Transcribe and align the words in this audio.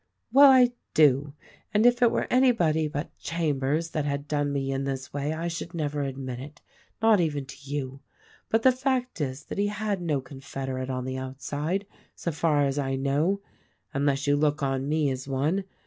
"Well, 0.33 0.49
I 0.49 0.71
do; 0.95 1.33
and 1.75 1.85
if 1.85 2.01
it 2.01 2.09
were 2.09 2.25
anybody 2.31 2.87
but 2.87 3.15
Chambers 3.19 3.91
that 3.91 4.03
had 4.03 4.27
done 4.27 4.51
me 4.51 4.71
in 4.71 4.83
this 4.83 5.13
way 5.13 5.31
I 5.31 5.47
should 5.47 5.75
never 5.75 6.01
admit 6.01 6.39
it— 6.39 6.59
not 7.03 7.19
even 7.19 7.45
to 7.45 7.57
you. 7.69 7.99
But 8.49 8.63
the 8.63 8.71
fact 8.71 9.21
is 9.21 9.43
that 9.43 9.59
he 9.59 9.67
had 9.67 10.01
no 10.01 10.19
confederate 10.19 10.89
on 10.89 11.05
the 11.05 11.17
outside, 11.19 11.85
so 12.15 12.31
far 12.31 12.65
as 12.65 12.79
I 12.79 12.95
know— 12.95 13.41
unless 13.93 14.25
you 14.25 14.35
look 14.35 14.63
on 14.63 14.89
me 14.89 15.11
as 15.11 15.27
one. 15.27 15.65